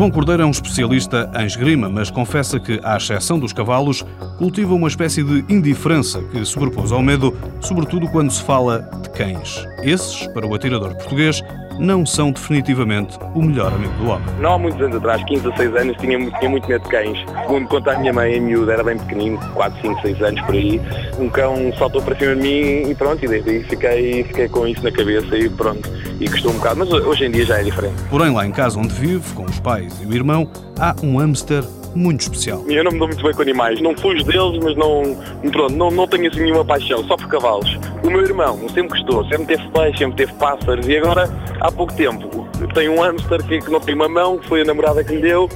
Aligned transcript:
João 0.00 0.10
Cordeiro 0.10 0.42
é 0.42 0.46
um 0.46 0.50
especialista 0.50 1.30
em 1.38 1.44
esgrima, 1.44 1.90
mas 1.90 2.10
confessa 2.10 2.58
que, 2.58 2.80
à 2.82 2.96
exceção 2.96 3.38
dos 3.38 3.52
cavalos, 3.52 4.02
cultiva 4.38 4.72
uma 4.72 4.88
espécie 4.88 5.22
de 5.22 5.44
indiferença 5.52 6.22
que 6.22 6.42
sobrepôs 6.42 6.90
ao 6.90 7.02
medo, 7.02 7.36
sobretudo 7.60 8.08
quando 8.08 8.30
se 8.30 8.42
fala 8.42 8.78
de 9.02 9.10
cães. 9.10 9.62
Esses, 9.82 10.26
para 10.28 10.46
o 10.46 10.54
atirador 10.54 10.94
português, 10.94 11.42
não 11.80 12.04
são 12.04 12.30
definitivamente 12.30 13.18
o 13.34 13.42
melhor 13.42 13.72
amigo 13.72 13.92
do 13.94 14.08
homem. 14.08 14.26
Não 14.38 14.54
há 14.54 14.58
muitos 14.58 14.80
anos 14.80 14.96
atrás, 14.96 15.24
15 15.24 15.48
a 15.48 15.56
6 15.56 15.76
anos, 15.76 15.96
tinha, 15.96 16.30
tinha 16.38 16.50
muito 16.50 16.68
medo 16.68 16.82
de 16.82 16.88
cães. 16.88 17.18
Segundo 17.42 17.68
conta 17.68 17.92
a 17.92 17.98
minha 17.98 18.12
mãe, 18.12 18.34
em 18.34 18.40
miúdo, 18.40 18.70
era 18.70 18.84
bem 18.84 18.98
pequenino, 18.98 19.38
4, 19.54 19.80
5, 19.80 20.02
6 20.02 20.22
anos 20.22 20.40
por 20.42 20.54
aí. 20.54 20.80
Um 21.18 21.28
cão 21.28 21.72
saltou 21.78 22.02
para 22.02 22.16
cima 22.16 22.36
de 22.36 22.42
mim 22.42 22.90
e 22.90 22.94
pronto, 22.94 23.24
e 23.24 23.28
desde 23.28 23.50
aí 23.50 23.64
fiquei, 23.64 24.24
fiquei 24.24 24.48
com 24.48 24.66
isso 24.66 24.82
na 24.84 24.92
cabeça 24.92 25.36
e 25.36 25.48
pronto, 25.48 25.90
e 26.20 26.28
gostou 26.28 26.52
um 26.52 26.56
bocado. 26.56 26.76
Mas 26.80 26.92
hoje 26.92 27.24
em 27.24 27.30
dia 27.30 27.46
já 27.46 27.58
é 27.58 27.62
diferente. 27.62 27.94
Porém, 28.10 28.32
lá 28.32 28.46
em 28.46 28.52
casa 28.52 28.78
onde 28.78 28.94
vive, 28.94 29.32
com 29.32 29.44
os 29.44 29.58
pais 29.58 30.00
e 30.02 30.06
o 30.06 30.14
irmão, 30.14 30.48
há 30.78 30.94
um 31.02 31.18
hamster 31.18 31.64
muito 31.94 32.20
especial. 32.22 32.64
Eu 32.68 32.84
não 32.84 32.92
me 32.92 32.98
dou 32.98 33.08
muito 33.08 33.22
bem 33.22 33.32
com 33.32 33.42
animais, 33.42 33.80
não 33.80 33.96
fujo 33.96 34.24
deles, 34.24 34.58
mas 34.62 34.76
não, 34.76 35.16
pronto, 35.50 35.74
não, 35.74 35.90
não 35.90 36.06
tenho 36.06 36.28
assim 36.28 36.42
nenhuma 36.42 36.64
paixão, 36.64 37.04
só 37.04 37.16
por 37.16 37.28
cavalos. 37.28 37.78
O 38.02 38.10
meu 38.10 38.22
irmão 38.22 38.58
sempre 38.72 38.98
gostou, 38.98 39.24
sempre 39.26 39.56
teve 39.56 39.68
peixe, 39.70 39.98
sempre 39.98 40.16
teve 40.16 40.32
pássaros 40.34 40.86
e 40.86 40.96
agora, 40.96 41.28
há 41.60 41.70
pouco 41.70 41.92
tempo, 41.94 42.48
tem 42.74 42.88
um 42.88 43.00
hamster 43.00 43.42
que, 43.44 43.60
que 43.60 43.70
não 43.70 43.80
tem 43.80 43.94
uma 43.94 44.08
mão, 44.08 44.40
foi 44.44 44.62
a 44.62 44.64
namorada 44.64 45.02
que 45.02 45.14
lhe 45.14 45.22
deu 45.22 45.48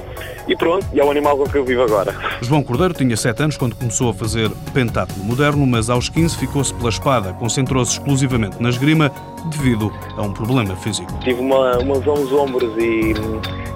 e 0.47 0.55
pronto, 0.55 0.85
e 0.93 0.99
é 0.99 1.03
o 1.03 1.09
animal 1.09 1.37
com 1.37 1.45
que 1.45 1.57
eu 1.57 1.65
vivo 1.65 1.81
agora. 1.81 2.15
João 2.41 2.63
Cordeiro 2.63 2.93
tinha 2.93 3.15
7 3.17 3.43
anos 3.43 3.57
quando 3.57 3.75
começou 3.75 4.09
a 4.09 4.13
fazer 4.13 4.49
pentáculo 4.73 5.23
moderno, 5.23 5.65
mas 5.65 5.89
aos 5.89 6.09
15 6.09 6.37
ficou-se 6.37 6.73
pela 6.73 6.89
espada, 6.89 7.33
concentrou-se 7.33 7.93
exclusivamente 7.93 8.61
na 8.61 8.69
esgrima 8.69 9.11
devido 9.49 9.91
a 10.17 10.21
um 10.21 10.31
problema 10.31 10.75
físico. 10.75 11.11
Tive 11.23 11.39
uma, 11.39 11.77
uma 11.79 11.97
lesão 11.97 12.15
nos 12.15 12.31
ombros 12.31 12.71
e, 12.77 13.13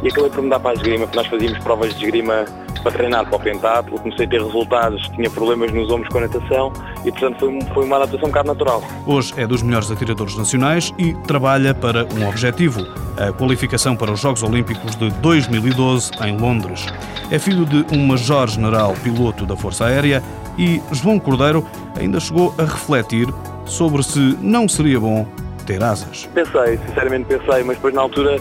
e 0.03 0.07
acabei 0.07 0.29
por 0.29 0.43
mudar 0.43 0.59
para 0.59 0.71
a 0.71 0.73
esgrima, 0.73 1.05
porque 1.05 1.17
nós 1.17 1.27
fazíamos 1.27 1.59
provas 1.59 1.93
de 1.93 2.05
esgrima 2.05 2.45
para 2.81 2.91
treinar 2.91 3.25
para 3.25 3.35
o 3.35 3.39
pentáculo, 3.39 3.99
comecei 3.99 4.25
a 4.25 4.29
ter 4.29 4.41
resultados, 4.41 5.07
tinha 5.09 5.29
problemas 5.29 5.71
nos 5.73 5.91
ombros 5.91 6.09
com 6.09 6.19
a 6.19 6.21
natação 6.21 6.71
e, 7.03 7.11
portanto, 7.11 7.39
foi, 7.39 7.59
foi 7.73 7.85
uma 7.85 7.97
adaptação 7.97 8.27
um 8.27 8.31
bocado 8.31 8.47
natural. 8.47 8.83
Hoje 9.05 9.33
é 9.37 9.45
dos 9.45 9.61
melhores 9.61 9.91
atiradores 9.91 10.35
nacionais 10.37 10.93
e 10.97 11.13
trabalha 11.13 11.73
para 11.73 12.05
um 12.05 12.27
objetivo, 12.27 12.85
a 13.17 13.31
qualificação 13.33 13.95
para 13.95 14.11
os 14.11 14.19
Jogos 14.19 14.43
Olímpicos 14.43 14.95
de 14.95 15.09
2012 15.09 16.11
em 16.25 16.37
Londres. 16.37 16.85
É 17.29 17.37
filho 17.37 17.65
de 17.65 17.85
um 17.95 18.07
major-general 18.07 18.93
piloto 19.03 19.45
da 19.45 19.55
Força 19.55 19.85
Aérea 19.85 20.23
e 20.57 20.81
João 20.91 21.19
Cordeiro 21.19 21.65
ainda 21.97 22.19
chegou 22.19 22.53
a 22.57 22.63
refletir 22.63 23.27
sobre 23.65 24.03
se 24.03 24.37
não 24.41 24.67
seria 24.67 24.99
bom 24.99 25.25
ter 25.65 25.83
asas. 25.83 26.27
Pensei, 26.33 26.79
sinceramente 26.87 27.25
pensei, 27.25 27.63
mas 27.63 27.75
depois 27.75 27.93
na 27.93 28.01
altura 28.01 28.39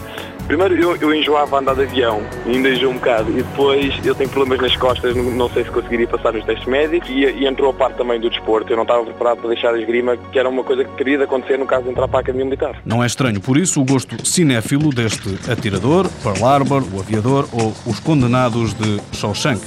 Primeiro 0.49 0.75
eu, 0.81 0.97
eu 0.97 1.15
enjoava 1.15 1.57
a 1.57 1.61
andar 1.61 1.75
de 1.75 1.83
avião, 1.83 2.23
ainda 2.47 2.71
enjoo 2.71 2.91
um 2.91 2.95
bocado, 2.95 3.31
e 3.31 3.43
depois 3.43 3.95
eu 4.03 4.15
tenho 4.15 4.31
problemas 4.31 4.59
nas 4.63 4.75
costas, 4.77 5.15
não, 5.15 5.25
não 5.25 5.51
sei 5.51 5.63
se 5.63 5.71
conseguiria 5.71 6.09
passar 6.09 6.33
nos 6.33 6.43
testes 6.43 6.67
médicos, 6.67 7.07
e, 7.11 7.27
e, 7.27 7.47
entrou 7.47 7.69
a 7.69 7.75
parte 7.75 7.99
também 7.99 8.19
do 8.19 8.31
desporto. 8.31 8.73
Eu 8.73 8.77
não 8.77 8.85
estava 8.85 9.05
preparado 9.05 9.41
para 9.41 9.49
deixar 9.51 9.75
a 9.75 9.79
esgrima, 9.79 10.17
que 10.17 10.39
era 10.39 10.49
uma 10.49 10.65
coisa 10.65 10.85
que 10.85 10.97
teria 10.97 11.19
de 11.19 11.25
acontecer 11.25 11.59
no 11.59 11.67
caso 11.67 11.85
de 11.85 11.91
entrar 11.91 12.09
para 12.09 12.21
a 12.21 12.23
Academia 12.23 12.47
Militar. 12.47 12.81
Não 12.83 13.05
é 13.05 13.07
estranho, 13.07 13.43
por 13.43 13.59
isso, 13.59 13.79
o 13.79 13.85
gosto 13.85 14.27
cinéfilo 14.27 14.89
deste 14.89 15.39
atirador, 15.53 16.09
Pearl 16.23 16.43
Harbor, 16.43 16.83
o 16.95 16.99
aviador 16.99 17.47
ou 17.53 17.75
os 17.85 18.01
condenados 18.01 18.73
de 18.73 18.99
Shawshank. 19.13 19.61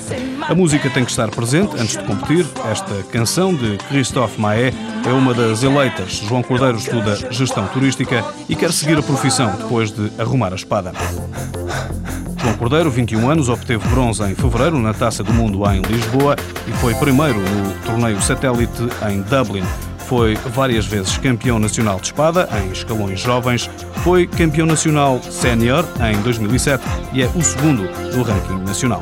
A 0.48 0.56
música 0.56 0.90
tem 0.90 1.06
que 1.06 1.12
estar 1.12 1.30
presente 1.30 1.76
antes 1.76 1.98
de 1.98 2.04
competir. 2.04 2.46
Esta 2.70 3.04
canção 3.12 3.54
de 3.54 3.78
Christophe 3.90 4.40
Maé 4.40 4.74
é 5.06 5.14
uma 5.14 5.34
das 5.34 5.64
eleitas. 5.64 6.14
João 6.28 6.44
Cordeiro 6.44 6.78
estuda 6.78 7.16
gestão 7.32 7.68
turística 7.68 8.24
e 8.50 8.56
quer 8.56 8.72
seguir 8.72 8.98
a 8.98 9.04
profissão 9.04 9.56
depois 9.56 9.92
de 9.92 10.12
arrumar 10.20 10.52
a 10.52 10.56
espada. 10.56 10.92
João 12.38 12.56
Cordeiro, 12.56 12.90
21 12.90 13.30
anos, 13.30 13.50
obteve 13.50 13.88
bronze 13.90 14.24
em 14.24 14.36
fevereiro 14.36 14.80
na 14.80 14.94
Taça 14.94 15.24
do 15.24 15.32
Mundo 15.34 15.64
em 15.72 15.82
Lisboa 15.82 16.36
e 16.68 16.72
foi 16.74 16.94
primeiro 16.96 17.40
no 17.40 17.74
torneio 17.86 18.20
satélite 18.22 18.84
em 19.10 19.22
Dublin. 19.22 19.64
Foi 20.08 20.36
várias 20.36 20.86
vezes 20.86 21.18
campeão 21.18 21.60
nacional 21.60 21.98
de 21.98 22.08
espada 22.08 22.50
em 22.62 22.72
escalões 22.72 23.20
jovens, 23.20 23.70
foi 24.04 24.28
campeão 24.28 24.66
nacional 24.66 25.22
sénior 25.24 25.88
em 26.12 26.20
2007 26.22 26.84
e 27.14 27.22
é 27.22 27.28
o 27.34 27.42
segundo 27.42 27.84
no 28.14 28.24
ranking 28.24 28.60
nacional. 28.66 29.02